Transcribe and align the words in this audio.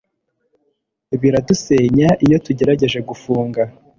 biradusenya 1.21 2.09
iyo 2.25 2.37
tugerageje 2.45 2.99
gufunga 3.09 3.61